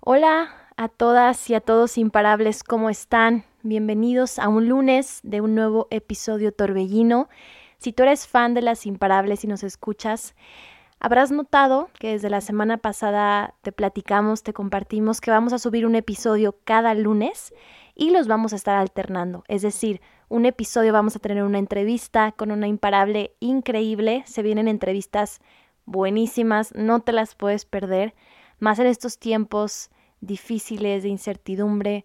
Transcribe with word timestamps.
Hola 0.00 0.48
a 0.76 0.88
todas 0.88 1.50
y 1.50 1.54
a 1.54 1.60
todos 1.60 1.98
imparables, 1.98 2.62
¿cómo 2.62 2.88
están? 2.88 3.44
Bienvenidos 3.62 4.38
a 4.38 4.48
un 4.48 4.68
lunes 4.68 5.18
de 5.24 5.40
un 5.40 5.56
nuevo 5.56 5.88
episodio 5.90 6.52
torbellino. 6.52 7.28
Si 7.78 7.92
tú 7.92 8.04
eres 8.04 8.28
fan 8.28 8.54
de 8.54 8.62
las 8.62 8.86
imparables 8.86 9.42
y 9.42 9.48
nos 9.48 9.64
escuchas, 9.64 10.36
habrás 11.00 11.32
notado 11.32 11.90
que 11.98 12.12
desde 12.12 12.30
la 12.30 12.40
semana 12.40 12.78
pasada 12.78 13.54
te 13.62 13.72
platicamos, 13.72 14.44
te 14.44 14.52
compartimos 14.52 15.20
que 15.20 15.32
vamos 15.32 15.52
a 15.52 15.58
subir 15.58 15.84
un 15.84 15.96
episodio 15.96 16.56
cada 16.62 16.94
lunes 16.94 17.52
y 17.96 18.10
los 18.10 18.28
vamos 18.28 18.52
a 18.52 18.56
estar 18.56 18.76
alternando. 18.76 19.42
Es 19.48 19.62
decir, 19.62 20.00
un 20.28 20.46
episodio 20.46 20.92
vamos 20.92 21.16
a 21.16 21.18
tener 21.18 21.42
una 21.42 21.58
entrevista 21.58 22.30
con 22.32 22.52
una 22.52 22.68
imparable 22.68 23.34
increíble. 23.40 24.22
Se 24.26 24.42
vienen 24.42 24.68
entrevistas 24.68 25.40
buenísimas, 25.86 26.72
no 26.76 27.00
te 27.00 27.12
las 27.12 27.34
puedes 27.34 27.64
perder. 27.64 28.14
Más 28.60 28.78
en 28.80 28.86
estos 28.86 29.18
tiempos 29.18 29.90
difíciles, 30.20 31.02
de 31.02 31.08
incertidumbre, 31.08 32.04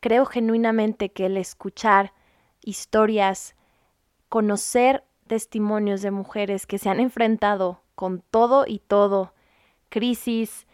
creo 0.00 0.26
genuinamente 0.26 1.10
que 1.10 1.26
el 1.26 1.36
escuchar 1.36 2.12
historias, 2.62 3.54
conocer 4.28 5.04
testimonios 5.26 6.02
de 6.02 6.10
mujeres 6.10 6.66
que 6.66 6.78
se 6.78 6.88
han 6.88 7.00
enfrentado 7.00 7.82
con 7.94 8.22
todo 8.30 8.64
y 8.66 8.78
todo, 8.78 9.34
crisis, 9.88 10.66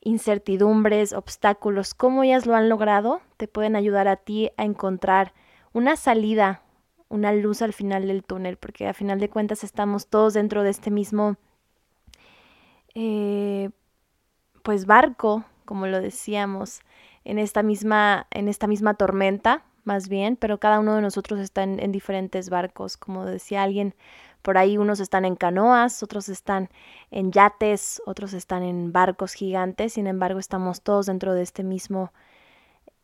incertidumbres, 0.00 1.12
obstáculos, 1.12 1.94
cómo 1.94 2.22
ellas 2.22 2.46
lo 2.46 2.54
han 2.54 2.68
logrado, 2.68 3.20
te 3.36 3.48
pueden 3.48 3.76
ayudar 3.76 4.08
a 4.08 4.16
ti 4.16 4.50
a 4.56 4.64
encontrar 4.64 5.34
una 5.72 5.96
salida, 5.96 6.62
una 7.08 7.32
luz 7.32 7.62
al 7.62 7.72
final 7.72 8.06
del 8.06 8.24
túnel, 8.24 8.56
porque 8.56 8.88
a 8.88 8.94
final 8.94 9.20
de 9.20 9.28
cuentas 9.28 9.62
estamos 9.64 10.06
todos 10.06 10.34
dentro 10.34 10.62
de 10.62 10.70
este 10.70 10.90
mismo, 10.90 11.36
eh, 12.94 13.70
pues 14.62 14.86
barco 14.86 15.44
como 15.70 15.86
lo 15.86 16.00
decíamos, 16.00 16.80
en 17.24 17.38
esta 17.38 17.62
misma, 17.62 18.26
en 18.32 18.48
esta 18.48 18.66
misma 18.66 18.94
tormenta, 18.94 19.62
más 19.84 20.08
bien, 20.08 20.34
pero 20.34 20.58
cada 20.58 20.80
uno 20.80 20.96
de 20.96 21.00
nosotros 21.00 21.38
está 21.38 21.62
en, 21.62 21.92
diferentes 21.92 22.50
barcos, 22.50 22.96
como 22.96 23.24
decía 23.24 23.62
alguien, 23.62 23.94
por 24.42 24.58
ahí 24.58 24.78
unos 24.78 24.98
están 24.98 25.24
en 25.24 25.36
canoas, 25.36 26.02
otros 26.02 26.28
están 26.28 26.70
en 27.12 27.30
yates, 27.30 28.02
otros 28.04 28.32
están 28.32 28.64
en 28.64 28.90
barcos 28.90 29.32
gigantes, 29.32 29.92
sin 29.92 30.08
embargo 30.08 30.40
estamos 30.40 30.82
todos 30.82 31.06
dentro 31.06 31.34
de 31.34 31.42
este 31.42 31.62
mismo 31.62 32.12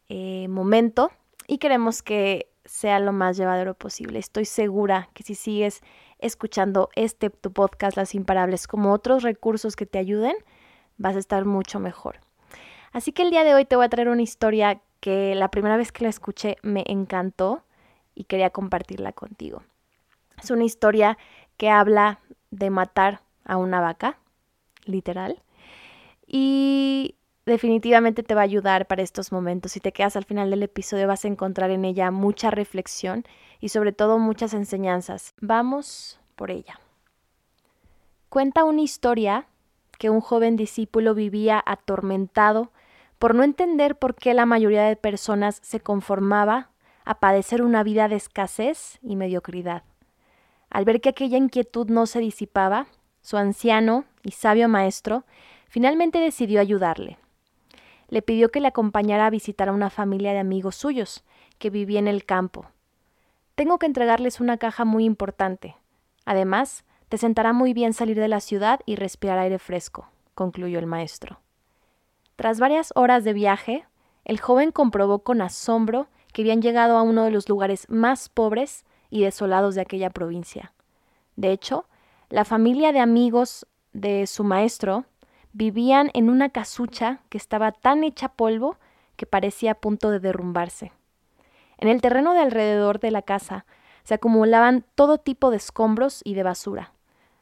eh, 0.09 0.48
momento 0.48 1.12
y 1.47 1.59
queremos 1.59 2.03
que 2.03 2.50
sea 2.64 2.98
lo 2.98 3.12
más 3.12 3.37
llevadero 3.37 3.75
posible. 3.75 4.19
Estoy 4.19 4.44
segura 4.44 5.09
que 5.14 5.22
si 5.22 5.37
sigues 5.37 5.83
escuchando 6.19 6.89
este 6.97 7.31
tu 7.31 7.53
podcast 7.53 7.97
Las 7.97 8.17
Imparables 8.17 8.67
como 8.67 8.92
otros 8.92 9.22
recursos 9.22 9.77
que 9.77 9.87
te 9.87 10.00
ayuden, 10.00 10.34
vas 10.99 11.15
a 11.15 11.21
estar 11.21 11.44
mucho 11.44 11.78
mejor. 11.78 12.25
Así 12.97 13.12
que 13.12 13.21
el 13.21 13.31
día 13.31 13.45
de 13.45 13.55
hoy 13.55 13.67
te 13.67 13.77
voy 13.77 13.84
a 13.84 13.91
traer 13.91 14.09
una 14.09 14.23
historia 14.23 14.81
que 15.01 15.34
la 15.34 15.51
primera 15.51 15.77
vez 15.77 15.93
que 15.93 16.03
la 16.03 16.09
escuché 16.09 16.57
me 16.62 16.83
encantó 16.87 17.62
y 18.15 18.25
quería 18.25 18.49
compartirla 18.49 19.12
contigo. 19.12 19.62
Es 20.43 20.51
una 20.51 20.65
historia 20.65 21.19
que 21.59 21.69
habla 21.69 22.21
de 22.51 22.71
matar 22.71 23.21
a 23.45 23.59
una 23.59 23.83
vaca, 23.83 24.19
literal, 24.87 25.43
y 26.27 27.17
definitivamente 27.45 28.23
te 28.23 28.35
va 28.35 28.41
a 28.41 28.45
ayudar 28.45 28.87
para 28.87 29.03
estos 29.03 29.31
momentos. 29.31 29.73
Si 29.73 29.81
te 29.81 29.93
quedas 29.93 30.17
al 30.17 30.25
final 30.25 30.49
del 30.49 30.62
episodio 30.62 31.06
vas 31.06 31.27
a 31.27 31.29
encontrar 31.29 31.71
en 31.71 31.85
ella 31.85 32.11
mucha 32.11 32.51
reflexión 32.51 33.27
y 33.61 33.69
sobre 33.69 33.93
todo 33.93 34.19
muchas 34.19 34.55
enseñanzas. 34.55 35.35
Vamos 35.43 36.19
por 36.35 36.51
ella. 36.51 36.81
Cuenta 38.31 38.65
una 38.65 38.81
historia 38.81 39.49
que 39.99 40.09
un 40.09 40.23
joven 40.23 40.56
discípulo 40.56 41.15
vivía 41.15 41.62
atormentado 41.67 42.73
por 43.19 43.34
no 43.34 43.43
entender 43.43 43.97
por 43.97 44.15
qué 44.15 44.34
la 44.34 44.47
mayoría 44.47 44.84
de 44.84 44.97
personas 44.97 45.59
se 45.62 45.81
conformaba 45.81 46.71
a 47.04 47.21
padecer 47.21 47.62
una 47.62 47.82
vida 47.82 48.09
de 48.09 48.16
escasez 48.16 48.99
y 49.03 49.16
mediocridad. 49.16 49.84
Al 50.71 50.84
ver 50.84 51.00
que 51.00 51.09
aquella 51.09 51.38
inquietud 51.38 51.88
no 51.88 52.06
se 52.06 52.19
disipaba, 52.19 52.88
su 53.22 53.37
anciano 53.37 54.05
y 54.22 54.32
sabio 54.32 54.69
maestro 54.69 55.25
finalmente 55.69 56.19
decidió 56.19 56.60
ayudarle. 56.60 57.19
Le 58.09 58.22
pidió 58.22 58.50
que 58.50 58.60
le 58.60 58.69
acompañara 58.69 59.26
a 59.26 59.31
visitar 59.31 59.69
a 59.69 59.72
una 59.72 59.91
familia 59.91 60.32
de 60.32 60.38
amigos 60.38 60.76
suyos 60.76 61.25
que 61.59 61.71
vivía 61.71 61.99
en 61.99 62.09
el 62.09 62.25
campo. 62.25 62.66
Tengo 63.55 63.78
que 63.78 63.87
entregarles 63.87 64.41
una 64.41 64.59
caja 64.59 64.84
muy 64.84 65.05
importante. 65.05 65.76
Además, 66.25 66.84
te 67.09 67.19
sentará 67.19 67.53
muy 67.53 67.72
bien 67.72 67.94
salir 67.94 68.19
de 68.19 68.28
la 68.28 68.41
ciudad 68.41 68.81
y 68.84 68.97
respirar 68.97 69.38
aire 69.38 69.59
fresco, 69.59 70.09
concluyó 70.34 70.78
el 70.78 70.87
maestro. 70.87 71.41
Tras 72.37 72.61
varias 72.61 72.93
horas 72.95 73.25
de 73.25 73.33
viaje, 73.33 73.87
el 74.27 74.39
joven 74.39 74.71
comprobó 74.71 75.21
con 75.21 75.41
asombro 75.41 76.07
que 76.35 76.43
habían 76.43 76.61
llegado 76.61 76.99
a 76.99 77.03
uno 77.03 77.25
de 77.25 77.31
los 77.31 77.49
lugares 77.49 77.89
más 77.89 78.29
pobres 78.29 78.85
y 79.09 79.23
desolados 79.23 79.75
de 79.75 79.81
aquella 79.81 80.11
provincia. 80.11 80.75
De 81.37 81.51
hecho, 81.51 81.87
la 82.29 82.45
familia 82.45 82.93
de 82.93 83.01
amigos 83.01 83.67
de 83.95 84.27
su 84.27 84.45
maestro 84.45 85.07
vivían 85.55 86.11
en 86.13 86.29
una 86.29 86.51
casucha 86.51 87.21
que 87.31 87.39
estaba 87.39 87.73
tan 87.73 88.05
hecha 88.05 88.29
polvo 88.29 88.77
que 89.17 89.25
parecía 89.25 89.73
a 89.73 89.81
punto 89.81 90.11
de 90.11 90.21
derrumbarse. 90.21 90.93
En 91.79 91.89
el 91.89 92.03
terreno 92.03 92.35
de 92.35 92.41
alrededor 92.41 93.01
de 93.01 93.13
la 93.13 93.23
casa 93.23 93.65
se 94.05 94.13
acumulaban 94.13 94.85
todo 94.95 95.17
tipo 95.17 95.51
de 95.51 95.57
escombros 95.57 96.21
y 96.23 96.35
de 96.35 96.43
basura, 96.43 96.93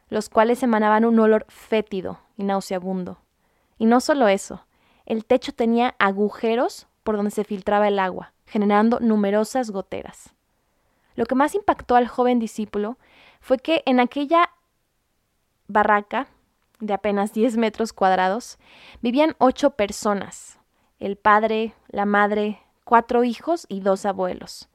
los 0.09 0.29
cuales 0.29 0.63
emanaban 0.63 1.05
un 1.05 1.19
olor 1.19 1.47
fétido 1.49 2.21
y 2.37 2.45
nauseabundo. 2.45 3.19
Y 3.77 3.87
no 3.87 3.99
solo 4.01 4.29
eso, 4.29 4.65
el 5.07 5.25
techo 5.25 5.53
tenía 5.53 5.95
agujeros 5.99 6.87
por 7.03 7.17
donde 7.17 7.31
se 7.31 7.45
filtraba 7.45 7.89
el 7.89 7.99
agua, 7.99 8.33
generando 8.47 9.01
numerosas 9.01 9.71
goteras. 9.71 10.35
Lo 11.15 11.27
que 11.27 11.35
más 11.35 11.55
impactó 11.55 11.97
al 11.97 12.09
joven 12.09 12.39
discípulo 12.39 12.99
fue 13.41 13.59
que 13.59 13.83
en 13.87 14.01
aquella 14.01 14.51
barraca 15.69 16.29
de 16.81 16.93
apenas 16.93 17.33
10 17.33 17.57
metros 17.57 17.93
cuadrados 17.93 18.59
vivían 19.01 19.37
ocho 19.39 19.71
personas, 19.71 20.59
el 20.99 21.17
padre, 21.17 21.75
la 21.89 22.05
madre, 22.05 22.61
cuatro 22.85 23.25
hijos 23.25 23.67
y 23.69 23.81
dos 23.81 24.07
abuelos. 24.07 24.69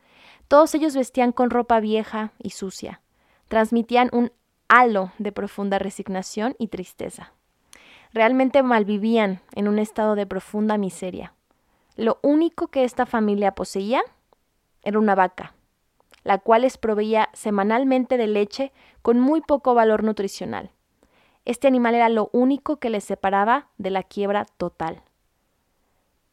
Todos 0.48 0.74
ellos 0.76 0.96
vestían 0.96 1.32
con 1.32 1.50
ropa 1.50 1.80
vieja 1.80 2.32
y 2.40 2.52
sucia, 2.52 3.02
transmitían 3.48 4.10
un 4.12 4.32
halo 4.68 5.12
de 5.18 5.32
profunda 5.32 5.80
resignación 5.80 6.56
y 6.58 6.68
tristeza. 6.68 7.34
Realmente 8.12 8.64
malvivían 8.64 9.42
en 9.54 9.68
un 9.68 9.80
estado 9.80 10.16
de 10.16 10.26
profunda 10.26 10.78
miseria. 10.78 11.34
Lo 11.96 12.18
único 12.24 12.68
que 12.68 12.84
esta 12.84 13.06
familia 13.06 13.54
poseía 13.54 14.02
era 14.84 14.98
una 14.98 15.16
vaca, 15.16 15.54
la 16.24 16.38
cual 16.40 16.64
les 16.64 16.78
proveía 16.78 17.30
semanalmente 17.34 18.18
de 18.18 18.28
leche 18.28 18.72
con 19.02 19.20
muy 19.20 19.42
poco 19.42 19.74
valor 19.74 20.04
nutricional. 20.04 20.72
Este 21.46 21.68
animal 21.68 21.96
era 21.96 22.10
lo 22.10 22.30
único 22.34 22.78
que 22.78 22.90
les 22.90 23.04
separaba 23.04 23.68
de 23.78 23.90
la 23.90 24.04
quiebra 24.04 24.46
total. 24.58 25.02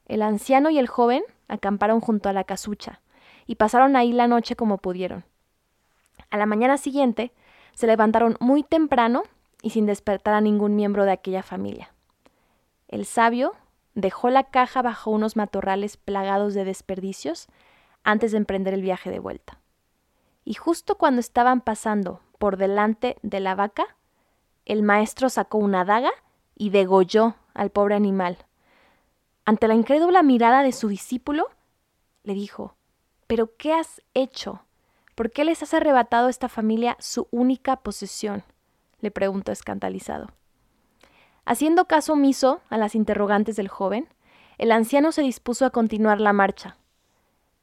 El 0.06 0.22
anciano 0.22 0.70
y 0.70 0.78
el 0.78 0.86
joven 0.86 1.24
acamparon 1.48 2.00
junto 2.00 2.28
a 2.28 2.32
la 2.32 2.44
casucha 2.44 3.00
y 3.46 3.56
pasaron 3.56 3.96
ahí 3.96 4.12
la 4.12 4.28
noche 4.28 4.56
como 4.56 4.78
pudieron. 4.78 5.24
A 6.30 6.36
la 6.36 6.46
mañana 6.46 6.78
siguiente 6.78 7.32
se 7.74 7.86
levantaron 7.86 8.36
muy 8.40 8.62
temprano 8.62 9.24
y 9.66 9.70
sin 9.70 9.84
despertar 9.84 10.34
a 10.34 10.40
ningún 10.40 10.76
miembro 10.76 11.04
de 11.04 11.10
aquella 11.10 11.42
familia. 11.42 11.92
El 12.86 13.04
sabio 13.04 13.52
dejó 13.96 14.30
la 14.30 14.44
caja 14.44 14.80
bajo 14.80 15.10
unos 15.10 15.34
matorrales 15.34 15.96
plagados 15.96 16.54
de 16.54 16.64
desperdicios 16.64 17.48
antes 18.04 18.30
de 18.30 18.38
emprender 18.38 18.74
el 18.74 18.82
viaje 18.82 19.10
de 19.10 19.18
vuelta. 19.18 19.58
Y 20.44 20.54
justo 20.54 20.94
cuando 20.98 21.18
estaban 21.18 21.62
pasando 21.62 22.20
por 22.38 22.58
delante 22.58 23.16
de 23.22 23.40
la 23.40 23.56
vaca, 23.56 23.96
el 24.66 24.84
maestro 24.84 25.30
sacó 25.30 25.58
una 25.58 25.84
daga 25.84 26.12
y 26.54 26.70
degolló 26.70 27.34
al 27.52 27.70
pobre 27.70 27.96
animal. 27.96 28.38
Ante 29.46 29.66
la 29.66 29.74
incrédula 29.74 30.22
mirada 30.22 30.62
de 30.62 30.70
su 30.70 30.86
discípulo, 30.86 31.48
le 32.22 32.34
dijo, 32.34 32.76
¿Pero 33.26 33.56
qué 33.56 33.72
has 33.72 34.00
hecho? 34.14 34.62
¿Por 35.16 35.32
qué 35.32 35.44
les 35.44 35.64
has 35.64 35.74
arrebatado 35.74 36.28
a 36.28 36.30
esta 36.30 36.48
familia 36.48 36.96
su 37.00 37.26
única 37.32 37.74
posesión? 37.78 38.44
Le 39.00 39.10
preguntó 39.10 39.52
escandalizado. 39.52 40.28
Haciendo 41.44 41.86
caso 41.86 42.14
omiso 42.14 42.60
a 42.70 42.76
las 42.76 42.94
interrogantes 42.94 43.56
del 43.56 43.68
joven, 43.68 44.08
el 44.58 44.72
anciano 44.72 45.12
se 45.12 45.22
dispuso 45.22 45.64
a 45.64 45.70
continuar 45.70 46.20
la 46.20 46.32
marcha. 46.32 46.76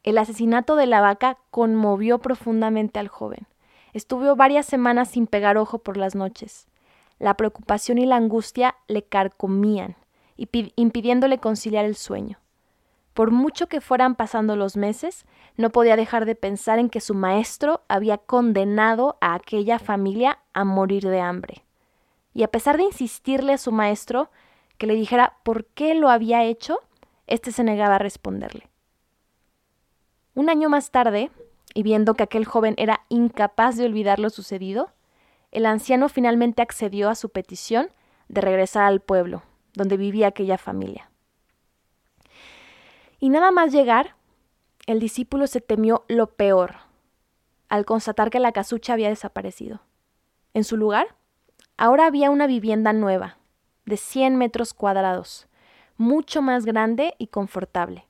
El 0.03 0.17
asesinato 0.17 0.75
de 0.75 0.85
la 0.85 1.01
vaca 1.01 1.37
conmovió 1.49 2.19
profundamente 2.19 2.99
al 2.99 3.07
joven. 3.07 3.47
Estuvo 3.93 4.35
varias 4.35 4.65
semanas 4.65 5.09
sin 5.09 5.27
pegar 5.27 5.57
ojo 5.57 5.79
por 5.79 5.97
las 5.97 6.15
noches. 6.15 6.67
La 7.19 7.35
preocupación 7.35 7.97
y 7.97 8.05
la 8.05 8.17
angustia 8.17 8.75
le 8.87 9.03
carcomían, 9.03 9.95
impidiéndole 10.35 11.37
conciliar 11.37 11.85
el 11.85 11.95
sueño. 11.95 12.42
Por 13.13 13.29
mucho 13.29 13.67
que 13.67 13.81
fueran 13.81 14.15
pasando 14.15 14.55
los 14.55 14.75
meses, 14.75 15.25
no 15.55 15.69
podía 15.69 15.95
dejar 15.95 16.25
de 16.25 16.35
pensar 16.35 16.79
en 16.79 16.89
que 16.89 16.99
su 16.99 17.13
maestro 17.13 17.83
había 17.87 18.17
condenado 18.17 19.17
a 19.21 19.35
aquella 19.35 19.77
familia 19.77 20.39
a 20.53 20.63
morir 20.63 21.07
de 21.07 21.21
hambre. 21.21 21.63
Y 22.33 22.41
a 22.43 22.47
pesar 22.47 22.77
de 22.77 22.83
insistirle 22.83 23.53
a 23.53 23.59
su 23.59 23.71
maestro 23.71 24.31
que 24.79 24.87
le 24.87 24.95
dijera 24.95 25.37
por 25.43 25.65
qué 25.65 25.93
lo 25.93 26.09
había 26.09 26.43
hecho, 26.43 26.79
éste 27.27 27.51
se 27.51 27.63
negaba 27.63 27.95
a 27.95 27.99
responderle. 27.99 28.67
Un 30.33 30.49
año 30.49 30.67
más 30.67 30.89
tarde, 30.89 31.29
y 31.75 31.83
viendo 31.83 32.15
que 32.15 32.23
aquel 32.23 32.45
joven 32.45 32.73
era 32.77 33.01
incapaz 33.09 33.77
de 33.77 33.85
olvidar 33.85 34.17
lo 34.17 34.31
sucedido, 34.31 34.89
el 35.51 35.67
anciano 35.67 36.09
finalmente 36.09 36.63
accedió 36.63 37.09
a 37.09 37.15
su 37.15 37.29
petición 37.29 37.91
de 38.27 38.41
regresar 38.41 38.85
al 38.85 39.01
pueblo, 39.01 39.43
donde 39.75 39.97
vivía 39.97 40.27
aquella 40.27 40.57
familia. 40.57 41.11
Y 43.23 43.29
nada 43.29 43.51
más 43.51 43.71
llegar, 43.71 44.17
el 44.85 44.99
discípulo 44.99 45.47
se 45.47 45.61
temió 45.61 46.03
lo 46.09 46.35
peor, 46.35 46.75
al 47.69 47.85
constatar 47.85 48.29
que 48.29 48.41
la 48.41 48.51
casucha 48.51 48.91
había 48.91 49.07
desaparecido. 49.07 49.79
En 50.53 50.65
su 50.65 50.75
lugar, 50.75 51.15
ahora 51.77 52.05
había 52.05 52.29
una 52.31 52.47
vivienda 52.47 52.91
nueva, 52.91 53.37
de 53.85 53.95
100 53.95 54.35
metros 54.35 54.73
cuadrados, 54.73 55.47
mucho 55.95 56.41
más 56.41 56.65
grande 56.65 57.15
y 57.17 57.27
confortable. 57.27 58.09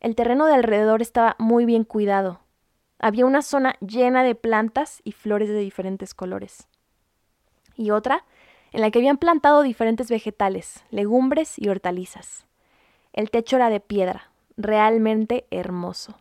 El 0.00 0.14
terreno 0.14 0.46
de 0.46 0.54
alrededor 0.54 1.02
estaba 1.02 1.36
muy 1.38 1.66
bien 1.66 1.84
cuidado. 1.84 2.40
Había 2.98 3.26
una 3.26 3.42
zona 3.42 3.76
llena 3.80 4.22
de 4.22 4.34
plantas 4.34 5.02
y 5.04 5.12
flores 5.12 5.50
de 5.50 5.58
diferentes 5.58 6.14
colores. 6.14 6.66
Y 7.76 7.90
otra 7.90 8.24
en 8.72 8.80
la 8.80 8.90
que 8.90 9.00
habían 9.00 9.18
plantado 9.18 9.60
diferentes 9.60 10.08
vegetales, 10.08 10.82
legumbres 10.88 11.58
y 11.58 11.68
hortalizas. 11.68 12.46
El 13.14 13.30
techo 13.30 13.54
era 13.54 13.70
de 13.70 13.78
piedra, 13.78 14.32
realmente 14.56 15.46
hermoso. 15.52 16.16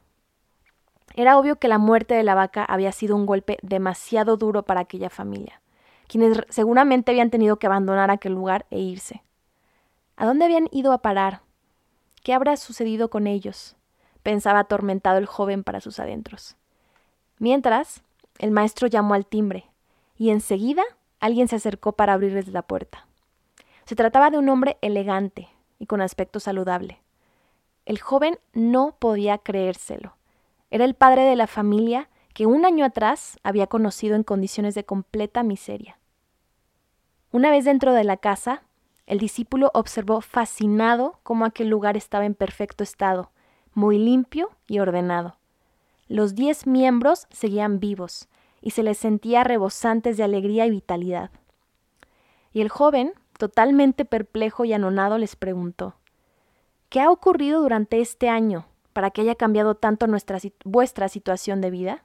Era 1.16 1.40
obvio 1.40 1.56
que 1.56 1.68
la 1.68 1.80
muerte 1.80 2.14
de 2.14 2.22
la 2.22 2.36
vaca 2.36 2.64
había 2.64 2.92
sido 2.92 3.16
un 3.16 3.26
golpe 3.26 3.58
demasiado 3.64 4.38
duro 4.38 4.62
para 4.62 4.82
aquella 4.82 5.10
familia, 5.10 5.60
quienes 6.08 6.38
seguramente 6.50 7.10
habían 7.10 7.32
tenido 7.32 7.58
que 7.58 7.66
abandonar 7.66 8.12
aquel 8.12 8.34
lugar 8.34 8.68
e 8.70 8.80
irse. 8.80 9.24
¿A 10.18 10.28
dónde 10.28 10.46
habían 10.46 10.70
ido 10.72 10.94
a 10.94 11.00
parar? 11.00 11.42
¿Qué 12.22 12.32
habrá 12.32 12.58
sucedido 12.58 13.10
con 13.10 13.26
ellos? 13.26 13.76
pensaba 14.22 14.60
atormentado 14.60 15.18
el 15.18 15.26
joven 15.26 15.64
para 15.64 15.82
sus 15.82 16.00
adentros. 16.00 16.56
Mientras, 17.40 18.04
el 18.38 18.52
maestro 18.52 18.88
llamó 18.88 19.16
al 19.16 19.26
timbre, 19.26 19.66
y 20.16 20.30
enseguida 20.30 20.84
alguien 21.20 21.48
se 21.48 21.56
acercó 21.56 21.94
para 21.94 22.14
abrirles 22.14 22.48
la 22.50 22.62
puerta. 22.62 23.08
Se 23.86 23.96
trataba 23.96 24.30
de 24.30 24.38
un 24.38 24.48
hombre 24.48 24.78
elegante, 24.82 25.50
y 25.84 25.86
con 25.86 26.00
aspecto 26.00 26.40
saludable. 26.40 27.02
El 27.86 28.00
joven 28.00 28.40
no 28.54 28.96
podía 28.98 29.38
creérselo. 29.38 30.16
Era 30.72 30.86
el 30.86 30.96
padre 30.96 31.24
de 31.24 31.36
la 31.36 31.46
familia 31.46 32.10
que 32.34 32.46
un 32.46 32.64
año 32.64 32.86
atrás 32.86 33.38
había 33.44 33.68
conocido 33.68 34.16
en 34.16 34.24
condiciones 34.24 34.76
de 34.76 34.86
completa 34.86 35.44
miseria. 35.44 36.00
Una 37.34 37.52
vez 37.52 37.66
dentro 37.66 37.92
de 37.92 38.06
la 38.06 38.16
casa, 38.16 38.64
el 39.08 39.20
discípulo 39.20 39.72
observó 39.74 40.22
fascinado 40.22 41.20
cómo 41.22 41.44
aquel 41.44 41.68
lugar 41.68 41.98
estaba 41.98 42.26
en 42.26 42.34
perfecto 42.34 42.82
estado, 42.82 43.32
muy 43.74 43.98
limpio 43.98 44.52
y 44.68 44.80
ordenado. 44.80 45.36
Los 46.08 46.34
diez 46.34 46.66
miembros 46.66 47.28
seguían 47.30 47.82
vivos 47.82 48.30
y 48.62 48.72
se 48.72 48.84
les 48.84 48.98
sentía 48.98 49.44
rebosantes 49.44 50.16
de 50.16 50.24
alegría 50.24 50.66
y 50.66 50.72
vitalidad. 50.72 51.30
Y 52.54 52.62
el 52.62 52.70
joven, 52.70 53.14
totalmente 53.38 54.06
perplejo 54.06 54.66
y 54.66 54.74
anonado, 54.74 55.18
les 55.18 55.36
preguntó, 55.36 55.96
¿Qué 56.90 57.02
ha 57.02 57.10
ocurrido 57.10 57.62
durante 57.62 58.02
este 58.02 58.30
año 58.30 58.68
para 58.94 59.10
que 59.10 59.22
haya 59.22 59.36
cambiado 59.36 59.74
tanto 59.76 60.06
nuestra, 60.06 60.38
vuestra 60.64 61.10
situación 61.10 61.60
de 61.60 61.72
vida? 61.72 62.04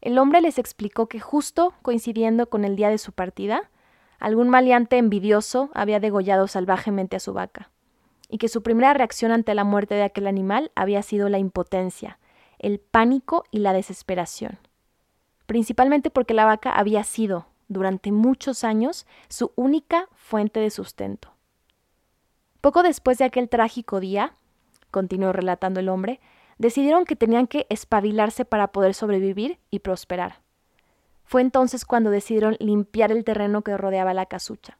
El 0.00 0.18
hombre 0.18 0.40
les 0.40 0.58
explicó 0.58 1.06
que 1.06 1.20
justo 1.20 1.72
coincidiendo 1.82 2.48
con 2.48 2.64
el 2.64 2.76
día 2.76 2.90
de 2.90 2.98
su 2.98 3.12
partida, 3.12 3.70
algún 4.18 4.48
maleante 4.48 4.98
envidioso 4.98 5.70
había 5.72 6.00
degollado 6.00 6.48
salvajemente 6.48 7.16
a 7.16 7.20
su 7.20 7.32
vaca, 7.32 7.70
y 8.28 8.38
que 8.38 8.48
su 8.48 8.62
primera 8.62 8.92
reacción 8.92 9.30
ante 9.30 9.54
la 9.54 9.64
muerte 9.64 9.94
de 9.94 10.02
aquel 10.02 10.26
animal 10.26 10.72
había 10.74 11.02
sido 11.02 11.28
la 11.28 11.38
impotencia, 11.38 12.18
el 12.58 12.80
pánico 12.80 13.44
y 13.50 13.60
la 13.60 13.72
desesperación, 13.72 14.58
principalmente 15.46 16.10
porque 16.10 16.34
la 16.34 16.44
vaca 16.44 16.72
había 16.72 17.04
sido, 17.04 17.46
durante 17.68 18.12
muchos 18.12 18.64
años 18.64 19.06
su 19.28 19.52
única 19.56 20.08
fuente 20.14 20.60
de 20.60 20.70
sustento. 20.70 21.34
Poco 22.60 22.82
después 22.82 23.18
de 23.18 23.24
aquel 23.24 23.48
trágico 23.48 24.00
día, 24.00 24.34
continuó 24.90 25.32
relatando 25.32 25.80
el 25.80 25.88
hombre, 25.88 26.20
decidieron 26.58 27.04
que 27.04 27.16
tenían 27.16 27.46
que 27.46 27.66
espabilarse 27.68 28.44
para 28.44 28.68
poder 28.68 28.94
sobrevivir 28.94 29.58
y 29.70 29.80
prosperar. 29.80 30.40
Fue 31.24 31.40
entonces 31.40 31.84
cuando 31.84 32.10
decidieron 32.10 32.56
limpiar 32.60 33.10
el 33.10 33.24
terreno 33.24 33.62
que 33.62 33.76
rodeaba 33.76 34.14
la 34.14 34.26
casucha, 34.26 34.78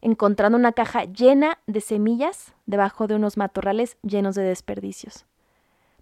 encontrando 0.00 0.58
una 0.58 0.72
caja 0.72 1.04
llena 1.04 1.58
de 1.66 1.80
semillas 1.80 2.54
debajo 2.66 3.06
de 3.06 3.14
unos 3.14 3.36
matorrales 3.36 3.96
llenos 4.02 4.34
de 4.34 4.42
desperdicios. 4.42 5.26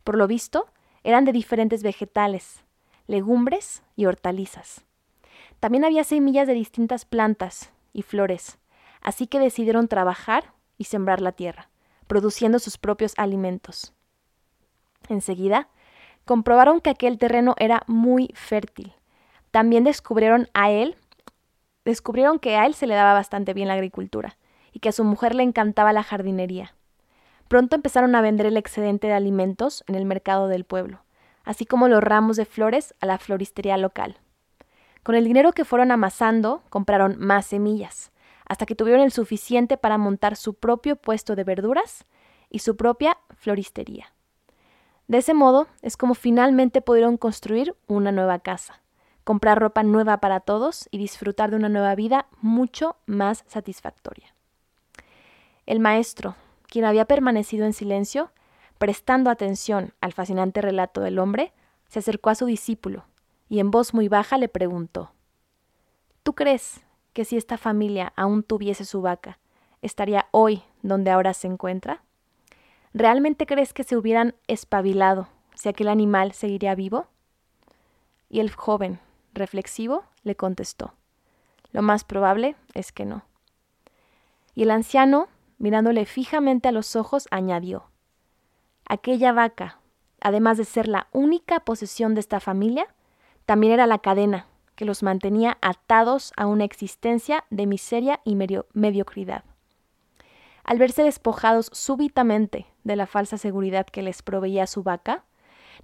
Por 0.05 0.17
lo 0.17 0.27
visto, 0.27 0.67
eran 1.05 1.25
de 1.25 1.33
diferentes 1.33 1.83
vegetales, 1.83 2.65
legumbres 3.07 3.83
y 3.97 4.07
hortalizas. 4.07 4.85
También 5.61 5.85
había 5.85 6.05
semillas 6.05 6.47
de 6.47 6.55
distintas 6.55 7.05
plantas 7.05 7.71
y 7.93 8.03
flores, 8.03 8.59
así 9.03 9.27
que 9.27 9.39
decidieron 9.39 9.89
trabajar 9.89 10.53
y 10.79 10.85
sembrar 10.85 11.21
la 11.21 11.33
tierra, 11.33 11.69
produciendo 12.07 12.59
sus 12.59 12.79
propios 12.79 13.13
alimentos. 13.19 13.93
Enseguida, 15.09 15.69
comprobaron 16.25 16.81
que 16.81 16.91
aquel 16.91 17.19
terreno 17.19 17.55
era 17.59 17.83
muy 17.87 18.31
fértil. 18.35 18.95
También 19.51 19.85
descubrieron 19.85 20.49
a 20.55 20.71
él, 20.71 20.97
descubrieron 21.85 22.39
que 22.39 22.57
a 22.57 22.65
él 22.65 22.75
se 22.75 22.87
le 22.87 22.95
daba 22.95 23.13
bastante 23.13 23.53
bien 23.53 23.69
la 23.69 23.75
agricultura 23.75 24.39
y 24.73 24.81
que 24.81 24.89
a 24.89 24.93
su 24.93 25.05
mujer 25.05 25.35
le 25.35 25.43
encantaba 25.43 25.93
la 25.93 26.03
jardinería. 26.03 26.75
Pronto 27.49 27.77
empezaron 27.77 28.15
a 28.15 28.23
vender 28.23 28.47
el 28.47 28.57
excedente 28.57 29.09
de 29.09 29.13
alimentos 29.13 29.85
en 29.89 29.97
el 29.97 30.05
mercado 30.07 30.49
del 30.49 30.65
pueblo, 30.65 31.03
así 31.45 31.67
como 31.67 31.89
los 31.89 32.03
ramos 32.03 32.37
de 32.37 32.45
flores 32.47 32.95
a 33.01 33.07
la 33.07 33.19
floristería 33.19 33.77
local. 33.77 34.19
Con 35.03 35.15
el 35.15 35.25
dinero 35.25 35.53
que 35.53 35.65
fueron 35.65 35.91
amasando, 35.91 36.63
compraron 36.69 37.17
más 37.19 37.47
semillas, 37.47 38.13
hasta 38.47 38.67
que 38.67 38.75
tuvieron 38.75 39.03
el 39.03 39.13
suficiente 39.13 39.77
para 39.77 39.97
montar 39.97 40.37
su 40.37 40.55
propio 40.55 40.97
puesto 40.97 41.37
de 41.37 41.45
verduras 41.45 42.05
y 42.51 42.59
su 42.59 42.77
propia 42.77 43.17
floristería. 43.37 44.13
De 45.09 45.19
ese 45.19 45.35
modo 45.35 45.69
es 45.83 45.97
como 45.97 46.15
finalmente 46.15 46.83
pudieron 46.83 47.17
construir 47.17 47.75
una 47.87 48.13
nueva 48.13 48.41
casa, 48.41 48.83
comprar 49.25 49.59
ropa 49.59 49.83
nueva 49.83 50.19
para 50.19 50.41
todos 50.41 50.89
y 50.91 50.99
disfrutar 50.99 51.51
de 51.51 51.57
una 51.57 51.69
nueva 51.69 51.95
vida 51.95 52.27
mucho 52.41 52.97
más 53.07 53.45
satisfactoria. 53.47 54.35
El 55.67 55.81
maestro, 55.81 56.37
quien 56.67 56.85
había 56.85 57.07
permanecido 57.07 57.65
en 57.65 57.73
silencio, 57.73 58.33
prestando 58.79 59.31
atención 59.31 59.95
al 60.01 60.13
fascinante 60.13 60.61
relato 60.61 61.01
del 61.01 61.19
hombre, 61.19 61.53
se 61.89 62.01
acercó 62.01 62.31
a 62.31 62.35
su 62.35 62.47
discípulo 62.47 63.05
y 63.51 63.59
en 63.59 63.71
voz 63.71 63.93
muy 63.93 64.09
baja 64.09 64.39
le 64.39 64.49
preguntó 64.49 65.13
¿Tú 66.23 66.35
crees 66.35 66.81
que 67.13 67.25
si 67.25 67.37
esta 67.37 67.59
familia 67.59 68.13
aún 68.17 68.43
tuviese 68.43 68.85
su 68.85 69.03
vaca, 69.03 69.39
estaría 69.83 70.29
hoy 70.31 70.63
donde 70.83 71.11
ahora 71.11 71.35
se 71.35 71.49
encuentra? 71.49 72.03
¿Realmente 72.95 73.47
crees 73.47 73.73
que 73.73 73.85
se 73.85 73.97
hubieran 73.97 74.35
espabilado 74.47 75.29
si 75.55 75.69
aquel 75.69 75.89
animal 75.89 76.33
seguiría 76.33 76.75
vivo? 76.75 77.09
Y 78.29 78.39
el 78.41 78.53
joven, 78.53 79.01
reflexivo, 79.35 80.05
le 80.23 80.37
contestó 80.37 80.95
Lo 81.73 81.83
más 81.83 82.05
probable 82.05 82.55
es 82.75 82.93
que 82.93 83.05
no. 83.05 83.25
Y 84.55 84.63
el 84.63 84.71
anciano, 84.71 85.29
mirándole 85.59 86.07
fijamente 86.07 86.69
a 86.69 86.73
los 86.73 86.95
ojos, 86.95 87.27
añadió 87.33 87.91
Aquella 88.85 89.33
vaca, 89.33 89.81
además 90.21 90.59
de 90.59 90.65
ser 90.65 90.87
la 90.87 91.09
única 91.13 91.61
posesión 91.61 92.15
de 92.15 92.21
esta 92.21 92.39
familia, 92.39 92.87
también 93.47 93.73
era 93.73 93.87
la 93.87 93.99
cadena 93.99 94.47
que 94.75 94.85
los 94.85 95.03
mantenía 95.03 95.59
atados 95.61 96.33
a 96.37 96.47
una 96.47 96.65
existencia 96.65 97.45
de 97.51 97.67
miseria 97.67 98.21
y 98.25 98.35
mediocridad. 98.35 99.45
Al 100.65 100.79
verse 100.79 101.03
despojados 101.03 101.69
súbitamente 101.73 102.67
de 102.85 102.97
la 102.97 103.07
falsa 103.07 103.37
seguridad 103.39 103.87
que 103.87 104.03
les 104.03 104.23
proveía 104.23 104.67
su 104.67 104.83
vaca, 104.83 105.25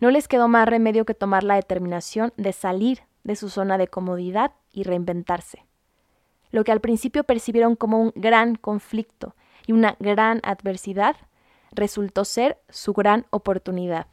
no 0.01 0.11
les 0.11 0.29
quedó 0.29 0.49
más 0.49 0.69
remedio 0.69 1.05
que 1.05 1.15
tomar 1.15 1.45
la 1.45 1.57
determinación 1.57 2.33
de 2.37 2.53
salir 2.53 3.03
de 3.25 3.37
su 3.37 3.49
zona 3.49 3.77
de 3.79 3.89
comodidad 3.89 4.53
y 4.71 4.85
reinventarse. 4.85 5.67
lo 6.53 6.65
que 6.65 6.73
al 6.73 6.81
principio 6.81 7.25
percibieron 7.25 7.77
como 7.77 8.01
un 8.01 8.13
gran 8.15 8.55
conflicto 8.55 9.35
y 9.67 9.73
una 9.73 9.97
gran 9.99 10.41
adversidad, 10.43 11.17
resultó 11.73 12.25
ser 12.25 12.59
su 12.71 12.95
gran 12.95 13.27
oportunidad 13.31 14.07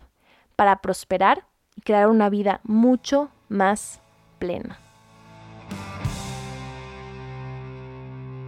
para 0.56 0.82
prosperar 0.82 1.46
y 1.76 1.82
crear 1.82 2.08
una 2.08 2.30
vida 2.30 2.60
mucho 2.64 3.30
más 3.50 4.02
plena. 4.40 4.80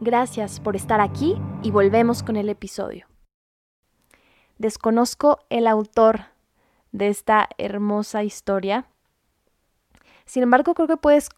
Gracias 0.00 0.60
por 0.60 0.76
estar 0.76 1.00
aquí 1.00 1.36
y 1.64 1.72
volvemos 1.72 2.22
con 2.22 2.36
el 2.36 2.48
episodio. 2.48 3.08
Desconozco 4.56 5.40
el 5.50 5.66
autor 5.66 6.20
de 6.92 7.08
esta 7.08 7.48
hermosa 7.58 8.22
historia. 8.22 8.86
Sin 10.24 10.44
embargo, 10.44 10.74
creo 10.74 10.86
que 10.86 10.96
puedes 10.96 11.30